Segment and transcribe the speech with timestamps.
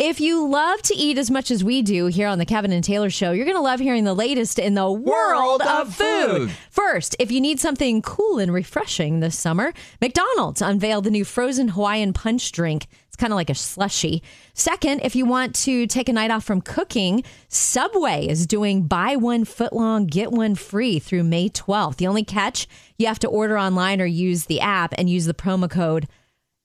[0.00, 2.84] If you love to eat as much as we do here on the Kevin and
[2.84, 6.30] Taylor Show, you're going to love hearing the latest in the world, World of food.
[6.30, 6.50] food.
[6.70, 11.66] First, if you need something cool and refreshing this summer, McDonald's unveiled the new frozen
[11.70, 12.86] Hawaiian punch drink.
[13.08, 14.22] It's kind of like a slushy.
[14.54, 19.16] Second, if you want to take a night off from cooking, Subway is doing buy
[19.16, 21.96] one foot long, get one free through May 12th.
[21.96, 22.68] The only catch,
[22.98, 26.06] you have to order online or use the app and use the promo code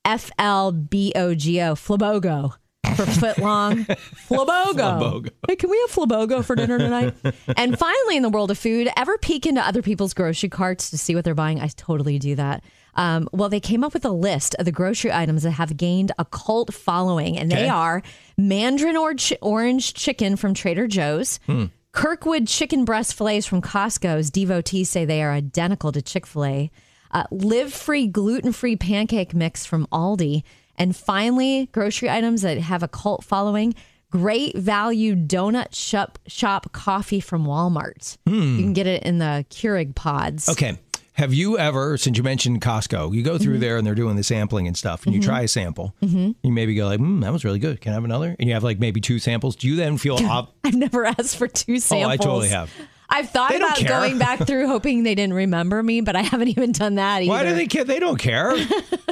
[0.06, 2.54] FLBOGO, Flabogo
[2.96, 3.86] for foot long.
[4.30, 4.74] Flabogo.
[4.76, 5.30] Flabogo.
[5.48, 7.14] Hey, can we have Flabogo for dinner tonight?
[7.58, 10.98] and finally, in the world of food, ever peek into other people's grocery carts to
[10.98, 11.60] see what they're buying?
[11.60, 12.64] I totally do that.
[12.96, 16.12] Um, well, they came up with a list of the grocery items that have gained
[16.20, 18.04] a cult following, and they are
[18.38, 21.40] mandarin or- orange chicken from Trader Joe's.
[21.92, 26.72] Kirkland chicken breast fillets from Costco's devotees say they are identical to Chick fil A.
[27.12, 30.42] Uh, live free gluten free pancake mix from Aldi.
[30.78, 33.76] And finally, grocery items that have a cult following
[34.12, 38.18] great value donut shop, shop coffee from Walmart.
[38.26, 40.48] You can get it in the Keurig pods.
[40.50, 40.78] Okay.
[41.14, 43.44] Have you ever, since you mentioned Costco, you go Mm-hmm.
[43.44, 46.34] through there and they're doing the sampling and stuff, and you try a sample, you
[46.44, 47.82] maybe go like, mm, "That was really good.
[47.82, 49.56] Can I have another?" And you have like maybe two samples.
[49.56, 52.08] Do you then feel ob- I've never asked for two samples.
[52.08, 52.72] Oh, I totally have.
[53.14, 53.88] I've thought about care.
[53.88, 57.30] going back through hoping they didn't remember me, but I haven't even done that either.
[57.30, 57.84] Why do they care?
[57.84, 58.56] They don't care.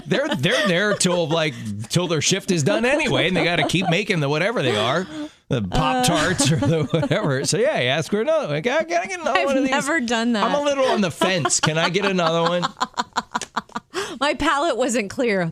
[0.08, 1.54] they're they're there till like
[1.90, 4.76] till their shift is done anyway, and they got to keep making the whatever they
[4.76, 5.06] are,
[5.50, 6.04] the pop uh.
[6.04, 7.46] tarts or the whatever.
[7.46, 8.48] So yeah, you ask for another.
[8.48, 9.72] Like, can I can I get another I've one of these?
[9.72, 10.44] never done that.
[10.46, 11.60] I'm a little on the fence.
[11.60, 12.66] Can I get another one?
[14.20, 15.52] My palate wasn't clear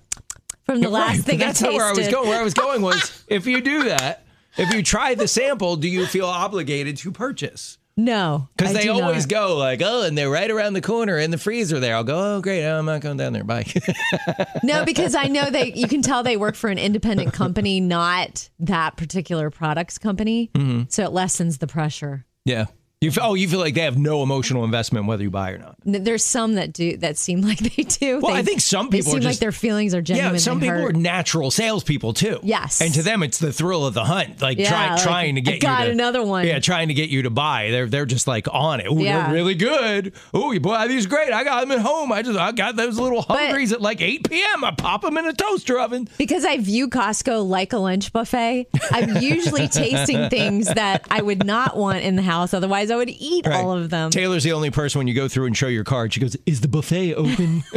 [0.66, 1.78] from the last Right, thing that's I tasted.
[1.78, 2.30] where I was going.
[2.30, 4.26] Where I was going was if you do that,
[4.58, 7.78] if you try the sample, do you feel obligated to purchase?
[8.00, 9.30] No, Because they always not.
[9.30, 11.96] go like, oh, and they're right around the corner in the freezer there.
[11.96, 12.66] I'll go, oh, great.
[12.66, 13.44] I'm not going down there.
[13.44, 13.66] Bye.
[14.64, 15.74] No, because I know they.
[15.74, 20.50] You can tell they work for an independent company, not that particular products company.
[20.54, 20.84] Mm-hmm.
[20.90, 22.26] So it lessens the pressure.
[22.46, 22.66] yeah.
[23.02, 25.58] You feel, oh, you feel like they have no emotional investment whether you buy or
[25.58, 25.78] not.
[25.86, 28.20] There's some that do that seem like they do.
[28.20, 30.34] Well, They- I think some people seem are like their feelings are genuine.
[30.34, 32.42] Yeah, some people are natural salespeople too.
[32.44, 32.82] Yes.
[32.82, 35.42] and to them it's the thrill of the hunt, like Yeah, try, like, trying to
[35.42, 36.46] I get you got to, another one.
[36.46, 37.70] Yeah, trying to get you to buy.
[37.72, 38.88] They're they're just like on it.
[38.90, 39.24] Oh, Yeah.
[39.28, 40.12] they're really good.
[40.34, 41.32] Oh, you boy, these great.
[41.32, 42.12] I got them at home.
[42.12, 44.66] I just I got those little hungries at like 8 p.m.
[44.66, 46.10] I pop them in a toaster oven.
[46.18, 51.46] Because I view Costco like a lunch buffet, I'm usually tasting things that I would
[51.46, 52.54] not want in the house.
[52.54, 53.64] Otherwise, I would eat Right.
[53.64, 54.12] all of them.
[54.12, 56.14] Taylor's the only person when you go through and show your card.
[56.14, 57.64] She goes, "Is the buffet open?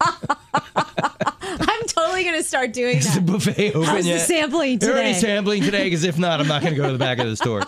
[0.56, 4.92] I'm totally going to start doing Is the buffet open How's the yet?" sampling They're
[4.92, 7.26] already sampling today because if not, I'm not going to go to the back of
[7.26, 7.62] the store.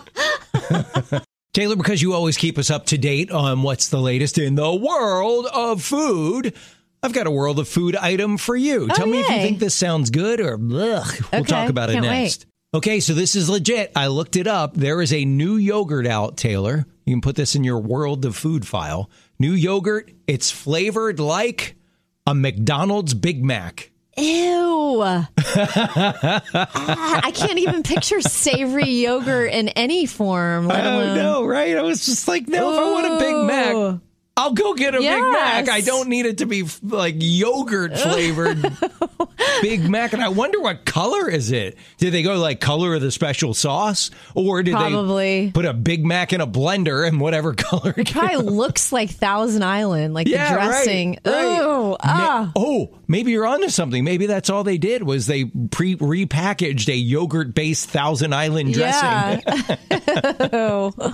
[1.53, 4.75] Taylor, because you always keep us up to date on what's the latest in the
[4.75, 6.53] world of food,
[7.01, 8.87] I've got a world of food item for you.
[8.91, 11.15] Oh, Tell me if you Oh, think this sounds good or ugh.
[11.33, 12.45] We'll talk about it can't wait.
[12.77, 13.91] Okay, so this is legit.
[13.95, 14.75] I looked it up.
[14.75, 16.85] There is a new yogurt out, Taylor.
[17.07, 19.09] You can put this in your world of food file.
[19.39, 21.75] New yogurt, it's flavored like
[22.27, 23.89] a McDonald's Big Mac.
[24.15, 25.01] Ew.
[25.49, 31.17] Ah, I can't even picture savory yogurt in any form, let I alone.
[31.17, 31.75] know, right?
[31.75, 34.01] I was just like, no, if I want a Big Mac, Ooh.
[34.37, 35.67] I'll go get a Big Mac.
[35.67, 38.61] I don't need it to be like yogurt flavored
[39.63, 40.13] Big Mac.
[40.13, 41.75] And I wonder what color is it?
[41.97, 45.45] Did they go like color of the special sauce, or did they Probably.
[45.47, 47.95] they put a Big Mac in a blender and whatever color?
[47.97, 51.17] it Probably looks like Thousand Island, like Yeah, the right, dressing.
[51.25, 51.59] right.
[51.61, 52.51] Ooh, Ma- ah.
[52.55, 54.03] Oh, maybe you're onto something.
[54.03, 59.41] Maybe that's all they did was they pre repackaged a yogurt based Thousand Island dressing.
[60.51, 61.13] Yeah.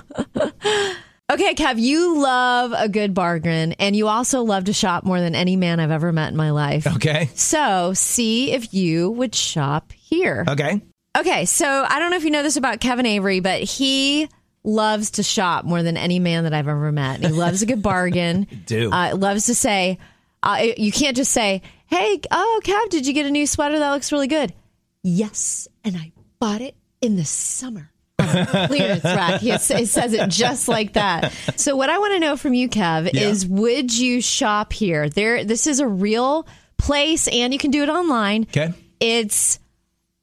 [1.34, 5.34] okay, Kev, you love a good bargain, and you also love to shop more than
[5.34, 6.86] any man I've ever met in my life.
[6.86, 7.28] Okay.
[7.34, 10.44] So, see if you would shop here.
[10.48, 10.80] Okay.
[11.16, 14.28] Okay, so I don't know if you know this about Kevin Avery, but he
[14.64, 17.20] loves to shop more than any man that I've ever met.
[17.20, 18.46] He loves a good bargain.
[18.66, 18.90] do.
[18.90, 19.98] Uh, loves to say,
[20.42, 23.78] uh, you can't just say, hey, oh, Kev, did you get a new sweater?
[23.78, 24.52] That looks really good.
[25.02, 27.90] Yes, and I bought it in the summer.
[28.18, 29.40] Clearance rack.
[29.40, 31.32] He, it says it just like that.
[31.56, 33.28] So, what I want to know from you, Kev, Yeah.
[33.28, 35.08] is would you shop here?
[35.08, 36.46] There, this is a real
[36.78, 38.42] place, and you can do it online.
[38.44, 38.72] Okay.
[39.00, 39.58] It's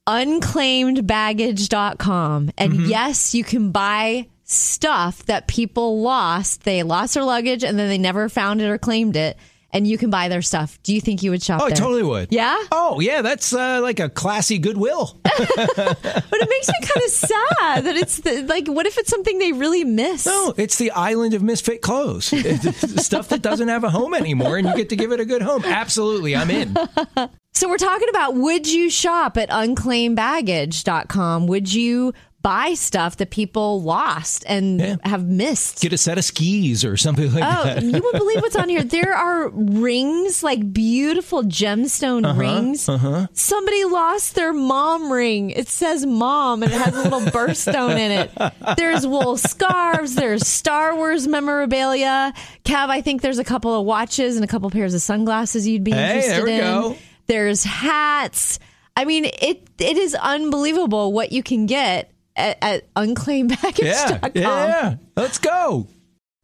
[0.08, 2.52] unclaimedbaggage.com.
[2.58, 2.86] And Mm-hmm.
[2.90, 6.64] yes, you can buy stuff that people lost.
[6.64, 9.38] They lost their luggage and then they never found it or claimed it.
[9.74, 10.78] And you can buy their stuff.
[10.84, 11.78] Do you think you would shop Oh, I there?
[11.78, 12.28] totally would.
[12.32, 12.62] Yeah?
[12.74, 13.22] Oh, yeah.
[13.22, 15.18] That's uh, like a classy Goodwill.
[15.24, 19.38] But it makes me kind of sad that it's the, like, what if it's something
[19.40, 20.26] they really miss?
[20.26, 22.26] No, it's the island of misfit clothes.
[23.02, 25.42] Stuff that doesn't have a home anymore, and you get to give it a good
[25.42, 25.64] home.
[25.66, 26.76] Absolutely, I'm in.
[27.54, 31.48] So we're talking about would you shop at unclaimedbaggage.com?
[31.48, 34.96] Would you buy stuff that people lost and Yeah.
[35.04, 35.82] have missed?
[35.82, 37.60] Get a set of skis or something like that.
[37.60, 37.84] Oh, that.
[37.84, 38.84] you won't believe what's on here.
[38.92, 42.90] There are rings, like beautiful gemstone Uh-huh, rings.
[43.34, 45.52] Somebody lost their mom ring.
[45.52, 48.32] It says mom and it has a little birthstone in it.
[48.78, 50.16] There's wool scarves.
[50.16, 52.34] There's Star Wars memorabilia.
[52.66, 55.84] Kev, I think there's a couple of watches and a couple pairs of sunglasses you'd
[55.84, 56.60] be Hey, interested in.
[56.60, 56.98] go.
[57.28, 58.60] There's hats.
[58.98, 62.12] I mean, it it is unbelievable what you can get
[62.42, 64.32] at, at unclaimedbaggage.com.
[64.34, 64.96] Yeah, yeah.
[65.16, 65.88] Let's go.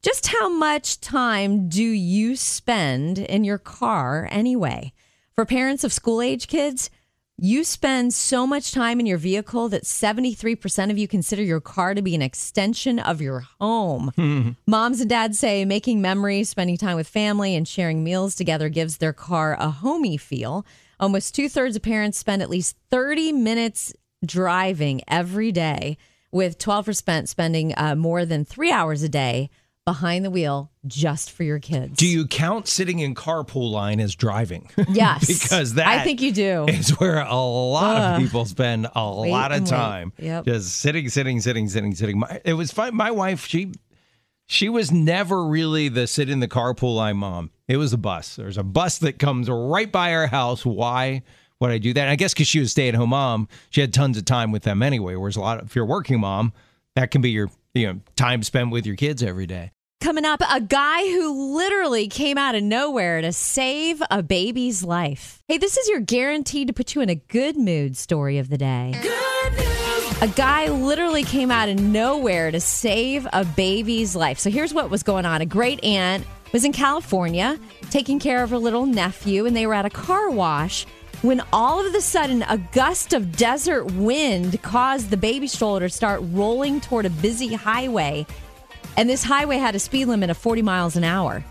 [0.04, 4.94] Just how much time do you spend in your car anyway?
[5.36, 6.90] For parents of school age kids,
[7.40, 11.94] you spend so much time in your vehicle that 73% of you consider your car
[11.94, 14.12] to be an extension of your home.
[14.16, 14.50] Hmm.
[14.66, 18.98] Moms and dads say making memories, spending time with family, and sharing meals together gives
[18.98, 20.66] their car a homey feel.
[21.00, 23.94] Almost two thirds of parents spend at least 30 minutes
[24.26, 25.98] driving every day,
[26.32, 29.50] with 12% spending uh, more than three hours a day
[29.86, 31.98] behind the wheel just for your kids.
[31.98, 34.70] Do you count sitting in carpool line as driving?
[34.90, 35.26] Yes.
[35.28, 36.66] because that I think you do.
[36.68, 39.70] is where a lot of people spend a lot of wait.
[39.70, 40.44] time Yep.
[40.46, 42.20] just sitting, sitting, sitting, sitting, sitting.
[42.20, 42.96] My, it was fun.
[42.96, 43.72] My wife, she
[44.46, 47.52] she was never really the sit in the carpool line mom.
[47.70, 48.36] It was a bus.
[48.36, 50.66] There's a bus that comes right by our house.
[50.66, 51.24] Why
[51.60, 52.02] would I do that?
[52.02, 54.26] And I guess because she was a stay at home mom, she had tons of
[54.26, 55.16] time with them anyway.
[55.16, 56.54] Whereas a lot of, if you're a working mom,
[56.96, 59.72] that can be your you know time spent with your kids every day.
[60.00, 65.42] Coming up, a guy who literally came out of nowhere to save a baby's life.
[65.48, 68.60] Hey, this is your guaranteed to put you in a good mood story of the
[68.60, 68.94] day.
[70.22, 74.38] A guy literally came out of nowhere to save a baby's life.
[74.38, 75.42] So here's what was going on.
[75.42, 77.60] A great aunt was in California
[77.90, 80.86] taking care of her little nephew, and they were at a car wash
[81.22, 85.90] when all of a sudden a gust of desert wind caused the baby stroller to
[85.90, 88.26] start rolling toward a busy highway.
[88.96, 91.44] And this highway had a speed limit of 40 miles an hour.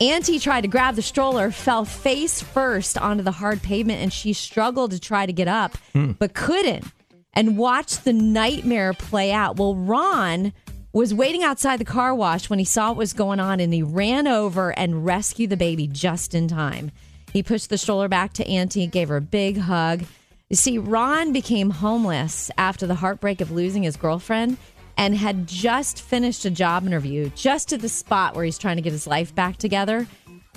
[0.00, 4.32] Auntie tried to grab the stroller, fell face first onto the hard pavement, and she
[4.32, 6.12] struggled to try to get up, hmm.
[6.12, 6.84] but couldn't,
[7.32, 9.56] and watched the nightmare play out.
[9.56, 10.52] Well, Ron
[10.92, 13.82] was waiting outside the car wash when he saw what was going on, and he
[13.82, 16.90] ran over and rescued the baby just in time.
[17.34, 20.04] He pushed the stroller back to Auntie, gave her a big hug.
[20.48, 24.56] You see, Ron became homeless after the heartbreak of losing his girlfriend
[24.96, 28.82] and had just finished a job interview just at the spot where he's trying to
[28.82, 30.06] get his life back together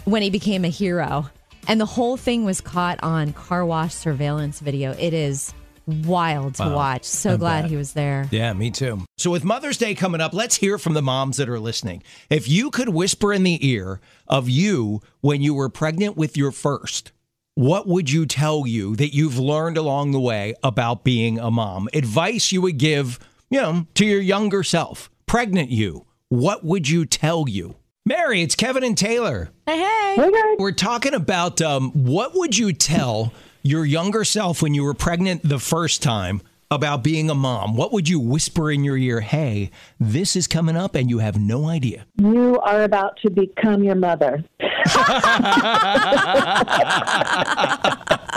[0.05, 1.27] when he became a hero.
[1.67, 4.91] And the whole thing was caught on car wash surveillance video.
[4.99, 5.55] It is
[5.87, 7.05] wild to watch.
[7.05, 7.71] So I glad bet.
[7.71, 8.27] he was there.
[8.31, 9.05] Yeah, me too.
[9.17, 12.03] So, with Mother's Day coming up, let's hear from the moms that are listening.
[12.29, 16.51] If you could whisper in the ear of you when you were pregnant with your
[16.51, 17.11] first,
[17.55, 21.89] what would you tell you that you've learned along the way about being a mom?
[21.93, 23.17] Advice you would give,
[23.49, 26.05] you know, to your younger self, pregnant you.
[26.29, 27.77] What would you tell you?
[28.05, 29.49] Mary, it's Kevin and Taylor.
[29.65, 30.13] Hey, hey.
[30.17, 30.55] Hey guys.
[30.59, 33.33] We're talking about um, what would you tell
[33.67, 36.41] your younger self when you were pregnant the first time
[36.71, 37.75] about being a mom?
[37.75, 39.21] What would you whisper in your ear?
[39.21, 42.05] Hey, this is coming up, and you have no idea.
[42.17, 44.43] You are about to become your mother.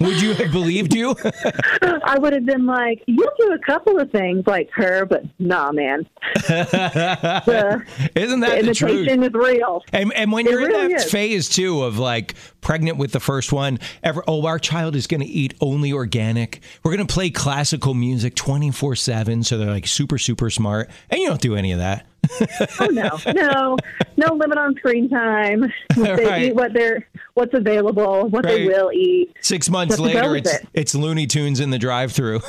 [0.00, 1.16] Would you have believed you?
[1.82, 5.72] I would have been like, you'll do a couple of things like her, but nah,
[5.72, 6.06] man.
[6.46, 7.82] The,
[8.14, 8.90] Isn't that the truth?
[9.08, 9.82] imitation is real.
[9.92, 11.10] And, and when you're in really that is.
[11.10, 15.20] phase too of like pregnant with the first one, ever oh our child is going
[15.20, 16.60] to eat only organic.
[16.82, 20.90] We're going to play classical music twenty four seven, so they're like super super smart,
[21.10, 22.07] and you don't do any of that.
[22.80, 23.76] Oh no, no,
[24.16, 25.72] no limit on screen time.
[25.96, 26.42] They Right.
[26.44, 31.26] eat what they're what's available, what they will eat, Six months later, it's it's Looney
[31.26, 32.40] Tunes in the drive through.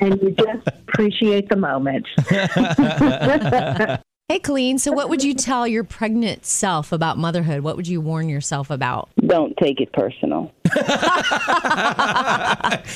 [0.00, 2.06] and you just appreciate the moment.
[4.30, 4.78] Hey, Colleen.
[4.78, 7.60] So, what would you tell your pregnant self about motherhood?
[7.60, 9.10] What would you warn yourself about?
[9.26, 10.50] Don't take it personal.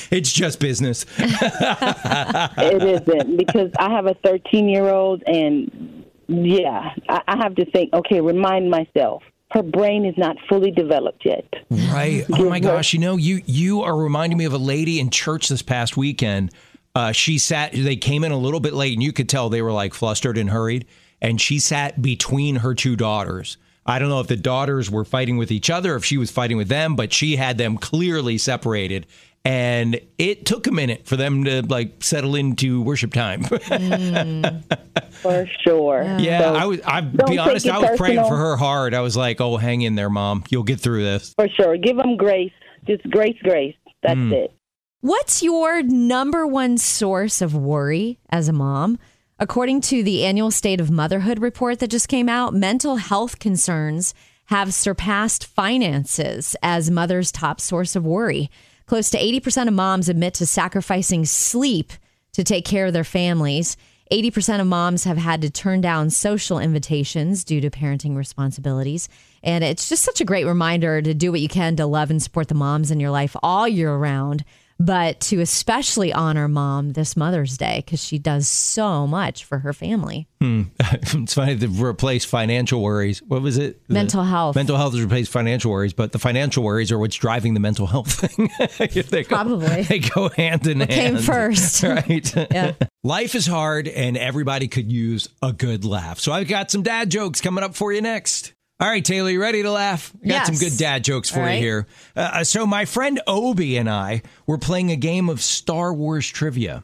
[0.09, 1.05] it's just business.
[1.19, 7.65] it isn't because I have a 13 year old, and yeah, I, I have to
[7.69, 7.93] think.
[7.93, 9.21] Okay, remind myself.
[9.51, 11.45] Her brain is not fully developed yet.
[11.69, 12.25] Right.
[12.33, 12.91] Oh my gosh.
[12.91, 16.55] You know, you you are reminding me of a lady in church this past weekend.
[16.95, 17.73] Uh, she sat.
[17.73, 20.39] They came in a little bit late, and you could tell they were like flustered
[20.39, 20.87] and hurried.
[21.21, 23.57] And she sat between her two daughters.
[23.85, 26.57] I don't know if the daughters were fighting with each other, if she was fighting
[26.57, 29.07] with them, but she had them clearly separated.
[29.45, 33.43] and it took a minute for them to like settle into worship time.
[35.11, 36.03] For sure.
[36.19, 36.79] yeah, So, I was.
[36.85, 38.93] I don't be honest, I was praying for her hard.
[38.93, 40.43] I was like, "Oh, hang in there, mom.
[40.49, 41.77] You'll get through this." For sure.
[41.77, 42.51] Give them grace.
[42.87, 43.75] Just grace, grace.
[44.03, 44.33] That's Hmm.
[44.33, 44.53] it.
[45.01, 48.97] What's your number one source of worry as a mom?
[49.41, 54.13] According to the annual State of Motherhood report that just came out, mental health concerns
[54.47, 58.51] have surpassed finances as mother's top source of worry.
[58.85, 61.93] Close to 80% of moms admit to sacrificing sleep
[62.33, 63.77] to take care of their families.
[64.11, 69.07] 80% of moms have had to turn down social invitations due to parenting responsibilities.
[69.41, 72.21] And it's just such a great reminder to do what you can to love and
[72.21, 74.43] support the moms in your life all year round,
[74.79, 79.73] but to especially honor mom this Mother's Day because she does so much for her
[79.73, 80.27] family.
[80.41, 80.63] Hmm.
[80.79, 83.21] it's funny to replace financial worries.
[83.21, 83.85] What was it?
[83.87, 84.55] The- Mental health.
[84.55, 87.87] Mental health has replaced financial worries, but the financial worries are what's driving the mental
[87.87, 88.49] health thing.
[89.09, 89.83] they go, Probably.
[89.83, 90.89] they go hand in hand.
[90.91, 91.83] came first?
[91.83, 92.35] right?
[92.51, 92.73] Yeah.
[93.03, 96.19] Life is hard, and everybody could use a good laugh.
[96.19, 98.53] So I've got some dad jokes coming up for you next.
[98.81, 100.13] All right, Taylor, you ready to laugh?
[100.13, 100.45] Got Yes.
[100.47, 101.87] some good dad jokes for you here.
[102.15, 106.83] Uh, so my friend Obi and I were playing a game of Star Wars trivia.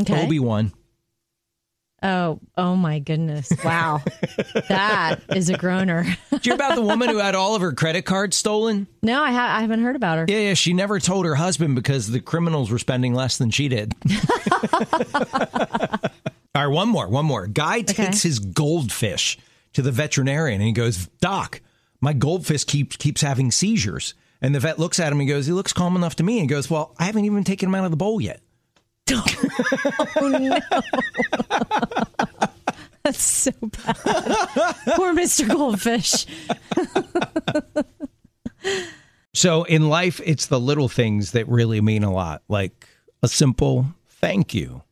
[0.00, 0.24] Okay.
[0.24, 0.72] Obi won.
[2.02, 3.50] Oh, oh my goodness.
[3.64, 4.02] Wow.
[4.68, 6.04] that is a groaner.
[6.30, 8.86] Did you hear about the woman who had all of her credit cards stolen?
[9.02, 10.26] no, I, ha- I haven't heard about her.
[10.28, 13.68] Yeah, yeah, she never told her husband because the criminals were spending less than she
[13.68, 13.94] did.
[16.54, 17.46] All right, one more, one more.
[17.46, 19.38] Guy takes his goldfish
[19.74, 21.60] to the veterinarian and he goes, "Doc,
[22.00, 25.52] my goldfish keeps keeps having seizures." And the vet looks at him and goes, "He
[25.52, 27.90] looks calm enough to me." And goes, "Well, I haven't even taken him out of
[27.90, 28.40] the bowl yet."
[30.16, 30.58] Oh no.
[33.04, 33.96] That's so bad.
[34.96, 35.46] Poor Mr.
[35.46, 36.26] Goldfish.
[39.34, 42.88] So in life, it's the little things that really mean a lot, like
[43.22, 44.82] a simple thank you.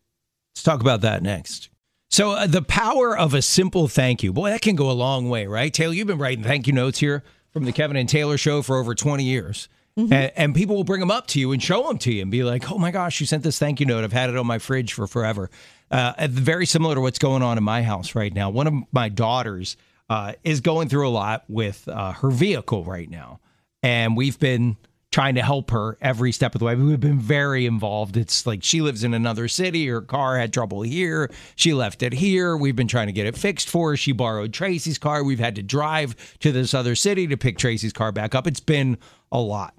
[0.55, 1.71] Let's talk about that next.
[2.12, 5.31] So uh, the power of a simple thank you, boy, that can go a long
[5.31, 5.73] way, right?
[5.73, 8.76] Taylor, you've been writing thank you notes here from the Kevin and Taylor show for
[8.76, 9.71] over 20 years.
[9.97, 12.31] And, and people will bring them up to you and show them to you and
[12.31, 14.04] be like, oh my gosh, you sent this thank you note.
[14.04, 15.50] I've had it on my fridge for forever.
[15.90, 18.50] Uh, very similar to what's going on in my house right now.
[18.50, 19.78] One of my daughters
[20.11, 23.40] uh, is going through a lot with uh, her vehicle right now
[23.83, 24.76] and we've been
[25.12, 26.75] trying to help her every step of the way.
[26.75, 28.16] We've been very involved.
[28.16, 29.87] It's like she lives in another city.
[29.87, 31.31] Her car had trouble here.
[31.54, 32.57] She left it here.
[32.57, 33.97] We've been trying to get it fixed for her.
[33.97, 35.23] She borrowed Tracy's car.
[35.23, 38.47] We've had to drive to this other city to pick Tracy's car back up.
[38.47, 38.97] It's been
[39.31, 39.75] a lot.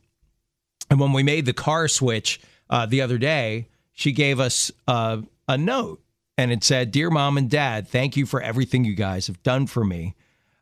[0.89, 5.17] And when we made the car switch uh, the other day, she gave us uh,
[5.47, 6.01] a note
[6.37, 9.65] and it said, Dear mom and dad, thank you for everything you guys have done
[9.65, 10.15] for me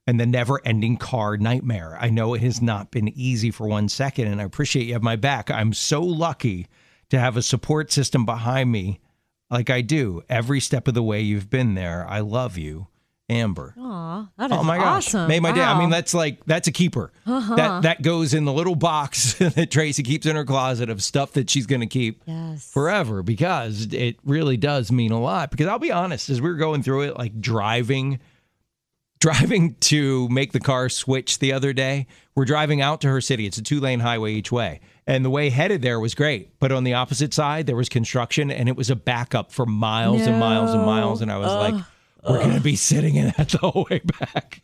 [0.08, 1.98] and the never ending car nightmare.
[2.00, 5.04] I know it has not been easy for one second, and I appreciate you have
[5.04, 5.52] my back.
[5.52, 6.68] I'm so lucky
[7.10, 9.00] to have a support system behind me
[9.50, 12.06] like I do every step of the way you've been there.
[12.10, 12.88] I love you,
[13.30, 13.76] Amber.
[13.78, 15.08] Aw, that is Oh my gosh.
[15.08, 15.28] awesome.
[15.28, 15.62] Made my day.
[15.62, 17.12] I mean, that's like that's a keeper.
[17.28, 17.56] Uh-huh.
[17.56, 21.34] That that goes in the little box that Tracy keeps in her closet of stuff
[21.34, 22.72] that she's gonna keep Yes.
[22.72, 25.52] forever because it really does mean a lot.
[25.52, 28.20] Because I'll be honest, as we were going through it, like driving
[29.22, 33.46] driving to make the car switch the other day, we're driving out to her city.
[33.46, 34.82] It's a two lane highway each way.
[35.08, 36.60] And the way headed there was great.
[36.60, 40.22] But on the opposite side, there was construction and it was a backup for miles
[40.22, 41.22] and miles and miles.
[41.22, 41.84] And I was like,
[42.28, 44.62] we're going to be sitting in that the whole way back.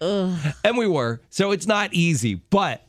[0.00, 1.20] and we were.
[1.30, 2.34] So it's not easy.
[2.34, 2.84] But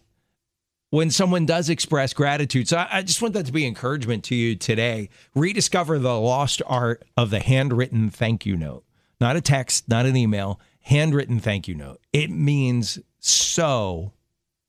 [0.90, 2.68] when someone does express gratitude.
[2.68, 5.10] So I, I just want that to be encouragement to you today.
[5.36, 8.84] Rediscover the lost art of the handwritten thank you note,
[9.22, 12.00] not a text, not an email, handwritten thank you note.
[12.14, 14.14] It means so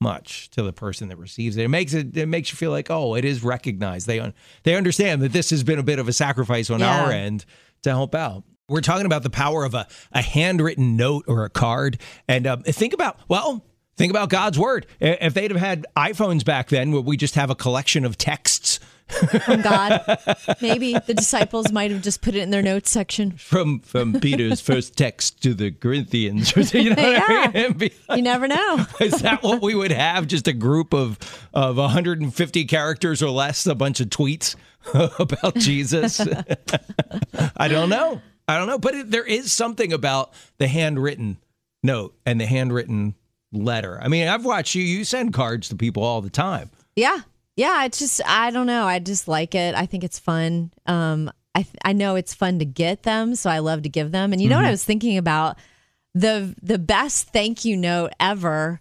[0.00, 1.64] much to the person that receives it.
[1.64, 4.06] It makes it it makes you feel like oh, it is recognized.
[4.06, 7.02] They un, they understand that this has been a bit of a sacrifice on Yeah.
[7.04, 7.44] our end
[7.82, 8.44] to help out.
[8.68, 12.00] We're talking about the power of a, a handwritten note or a card.
[12.28, 13.64] And um, think about, well,
[13.96, 14.86] think about God's word.
[15.00, 18.78] If they'd have had iPhones back then, would we just have a collection of texts
[19.44, 20.00] From God.
[20.60, 23.32] Maybe the disciples might have just put it in their notes section.
[23.32, 26.52] from from Peter's first text to the Corinthians?
[26.72, 27.90] You know what I mean?
[28.14, 28.86] You never know.
[29.00, 30.26] Is that what we would have?
[30.26, 31.18] Just a group of
[31.52, 34.54] of 150 characters or less, a bunch of tweets
[35.18, 36.20] about Jesus?
[37.56, 38.20] I don't know.
[38.48, 38.78] I don't know.
[38.78, 41.38] But it, there is something about the handwritten
[41.82, 43.14] note and the handwritten
[43.52, 43.98] letter.
[44.00, 44.82] I mean, I've watched you.
[44.82, 46.70] You send cards to people all the time.
[46.96, 47.20] Yeah.
[47.56, 47.84] Yeah.
[47.84, 48.84] It's just, I don't know.
[48.84, 49.74] I just like it.
[49.74, 50.72] I think it's fun.
[50.86, 54.32] Um, I, I know it's fun to get them, so I love to give them.
[54.32, 55.56] And you know what I was thinking about?
[56.14, 58.80] The the best thank you note ever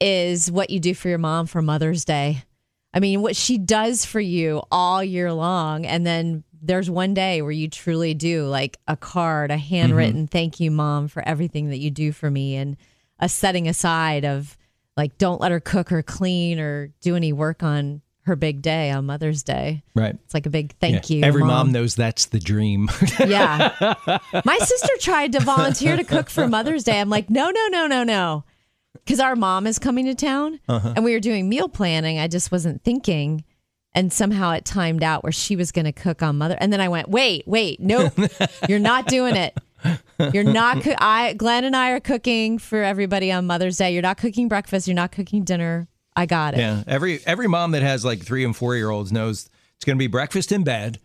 [0.00, 2.44] is what you do for your mom for Mother's Day.
[2.92, 5.86] I mean, what she does for you all year long.
[5.86, 10.60] And then there's one day where you truly do like a card, a handwritten thank
[10.60, 12.76] you, mom, for everything that you do for me, and
[13.18, 14.58] a setting aside of
[14.96, 18.92] like, don't let her cook or clean or do any work on her big day
[18.92, 19.82] on Mother's Day.
[19.92, 20.14] Right.
[20.24, 21.16] It's like a big thank Yeah.
[21.16, 21.24] you.
[21.24, 22.88] Every mom knows that's the dream.
[23.26, 23.74] Yeah.
[24.44, 27.00] My sister tried to volunteer to cook for Mother's Day.
[27.00, 28.44] I'm like, no, no, no, no, no.
[28.94, 30.94] Because our mom is coming to town uh-huh.
[30.94, 32.18] and we were doing meal planning.
[32.20, 33.44] I just wasn't thinking.
[33.92, 36.56] And somehow it timed out where she was going to cook on Mother.
[36.60, 38.12] And then I went, wait, wait, nope,
[38.68, 39.58] you're not doing it.
[40.32, 40.82] You're not.
[40.82, 43.92] Co- I Glenn and I are cooking for everybody on Mother's Day.
[43.92, 44.86] You're not cooking breakfast.
[44.86, 45.88] You're not cooking dinner.
[46.20, 46.60] I got it.
[46.60, 49.96] Yeah, every every mom that has like three and four year olds knows it's going
[49.96, 51.00] to be breakfast in bed.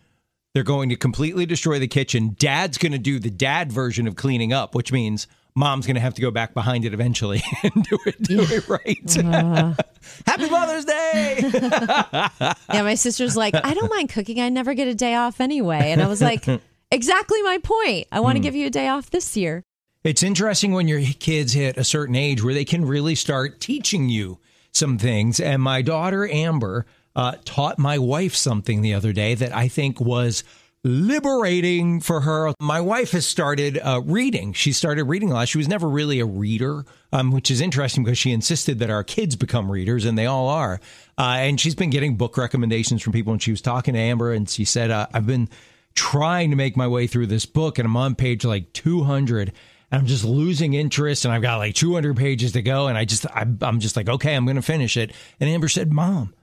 [0.52, 2.36] They're going to completely destroy the kitchen.
[2.38, 6.02] Dad's going to do the dad version of cleaning up, which means mom's going to
[6.02, 9.24] have to go back behind it eventually and do it do it right.
[9.24, 9.72] Uh.
[10.26, 11.38] Happy Mother's Day!
[12.74, 14.38] Yeah, my sister's like, I don't mind cooking.
[14.38, 15.92] I never get a day off anyway.
[15.92, 16.46] And I was like,
[16.90, 18.06] exactly my point.
[18.12, 19.62] I want to give you a day off this year.
[20.04, 24.10] It's interesting when your kids hit a certain age where they can really start teaching
[24.10, 24.38] you
[24.76, 25.40] some things.
[25.40, 30.00] And my daughter Amber uh, taught my wife something the other day that I think
[30.00, 30.44] was
[30.84, 32.52] liberating for her.
[32.60, 34.52] My wife has started uh, reading.
[34.52, 35.48] She started reading a lot.
[35.48, 39.02] She was never really a reader, um, which is interesting because she insisted that our
[39.02, 40.80] kids become readers, and they all are.
[41.18, 43.32] Uh, and she's been getting book recommendations from people.
[43.32, 45.48] And she was talking to Amber, and she said, uh, "I've been
[45.94, 49.52] trying to make my way through this book, and I'm on page like 200."
[49.90, 53.04] And I'm just losing interest and I've got like 200 pages to go and I
[53.04, 55.12] just I'm, I'm just like okay I'm going to finish it.
[55.40, 56.34] And Amber said mom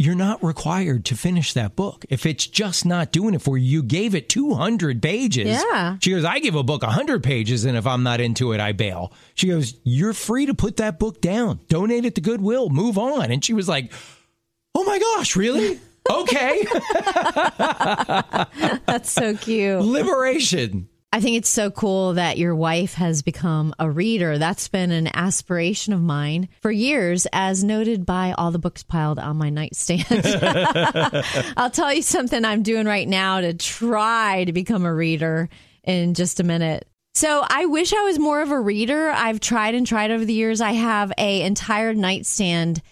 [0.00, 2.04] you're not required to finish that book.
[2.08, 5.48] If it's just not doing it for you you gave it 200 pages.
[5.48, 5.96] Yeah.
[6.00, 8.72] she goes I give a book 100 pages and if I'm not into it I
[8.72, 9.12] bail.
[9.34, 11.60] She goes you're free to put that book down.
[11.68, 12.70] Donate it to Goodwill.
[12.70, 13.30] Move on.
[13.30, 13.92] And she was like
[14.74, 15.80] oh my gosh really?
[16.10, 16.64] Okay.
[18.86, 19.82] That's so cute.
[19.82, 24.36] liberation I think it's so cool that your wife has become a reader.
[24.36, 29.18] That's been an aspiration of mine for years, as noted by all the books piled
[29.18, 30.04] on my nightstand.
[31.56, 35.48] I'll tell you something I'm doing right now to try to become a reader
[35.82, 36.86] in just a minute.
[37.14, 39.08] So I wish I was more of a reader.
[39.08, 40.60] I've tried and tried over the years.
[40.60, 42.82] I have a entire nightstand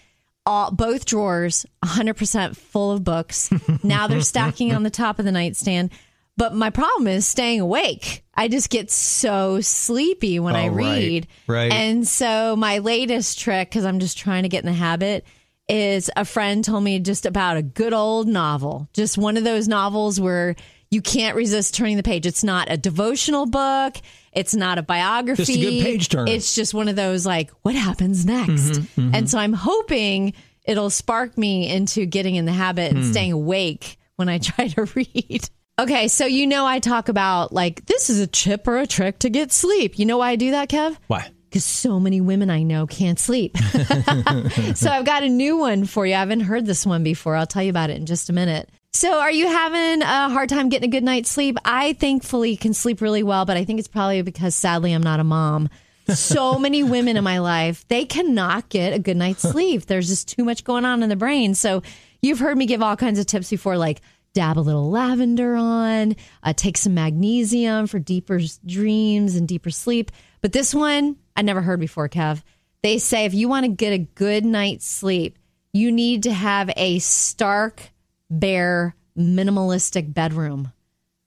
[0.47, 3.51] all both drawers 100% full of books.
[3.83, 5.91] now they're stacking on the top of the nightstand.
[6.37, 8.23] But my problem is staying awake.
[8.35, 11.27] I just get so sleepy when I Oh, right, read.
[11.47, 11.71] right.
[11.71, 15.25] And so my latest trick, because I'm just trying to get in the habit,
[15.67, 18.87] is a friend told me just about a good old novel.
[18.93, 20.55] Just one of those novels where
[20.91, 22.25] you can't resist turning the page.
[22.25, 23.97] It's not a devotional book.
[24.31, 25.43] It's not a biography.
[25.43, 26.31] Just a good page turner.
[26.31, 28.79] It's just one of those like, what happens next?
[28.79, 33.31] Mm-hmm, And so I'm hoping it'll spark me into getting in the habit and staying
[33.33, 35.49] awake when I try to read.
[35.79, 39.19] Okay, so you know I talk about like this is a chip or a trick
[39.19, 39.99] to get sleep.
[39.99, 40.97] You know why I do that, Kev?
[41.05, 43.55] why Because so many women I know can't sleep.
[44.73, 46.15] so I've got a new one for you.
[46.15, 47.35] I haven't heard this one before.
[47.35, 48.69] I'll tell you about it in just a minute.
[48.91, 51.57] So, are you having a hard time getting a good night's sleep?
[51.63, 55.19] I thankfully can sleep really well, but I think it's probably because sadly I'm not
[55.19, 55.69] a mom.
[56.07, 59.85] So many women in my life, they cannot get a good night's sleep.
[59.85, 61.53] There's just too much going on in the brain.
[61.53, 61.83] So,
[62.23, 64.01] you've heard me give all kinds of tips before, like
[64.33, 70.11] dab a little lavender on, uh, take some magnesium for deeper dreams and deeper sleep.
[70.41, 72.43] But this one, I never heard before, Kev.
[72.83, 75.37] They say if you want to get a good night's sleep,
[75.73, 77.81] you need to have a stark,
[78.29, 80.71] bare, minimalistic bedroom.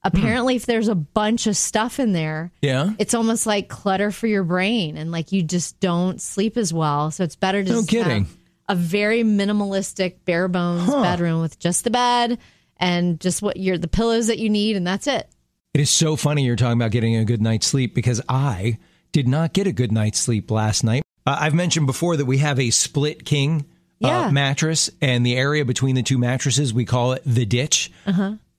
[0.02, 4.26] Apparently, if there's a bunch of stuff in there, yeah it's almost like clutter for
[4.26, 7.10] your brain and like you just don't sleep as well.
[7.10, 8.24] So it's better to No just kidding.
[8.24, 8.36] have
[8.68, 12.38] a very minimalistic, bare bones bedroom with just the bed
[12.80, 15.28] and just what you're the pillows that you need, and that's it.
[15.74, 18.78] It is so funny you're talking about getting a good night's sleep because I
[19.12, 21.02] did not get a good night's sleep last night.
[21.26, 23.66] Uh, I've mentioned before that we have a split king
[24.00, 24.26] Yeah.
[24.26, 27.92] uh, mattress, and the area between the two mattresses, we call it the ditch.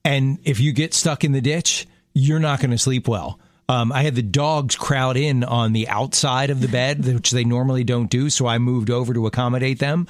[0.03, 3.39] And if you get stuck in the ditch, you're not going to sleep well.
[3.69, 7.43] Um, I had the dogs crowd in on the outside of the bed, which they
[7.43, 8.29] normally don't do.
[8.29, 10.07] So I moved over to accommodate them,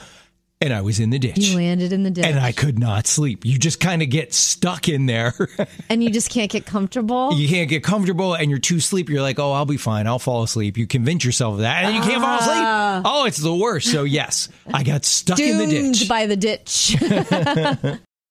[0.62, 1.40] and I was in the ditch.
[1.40, 3.46] You landed in the ditch, and I could not sleep.
[3.46, 5.34] You just kind of get stuck in there.
[5.90, 7.34] and you just can't get comfortable.
[7.34, 9.14] you can't get comfortable and you're too sleepy.
[9.14, 10.08] You're like, oh, I'll be fine.
[10.08, 10.78] I'll fall asleep.
[10.78, 12.56] You convince yourself of that and you can't fall asleep.
[12.56, 13.02] Ah.
[13.04, 13.92] Oh, it's the worst.
[13.92, 16.08] So, yes, I got stuck in the ditch.
[16.08, 16.96] by the ditch.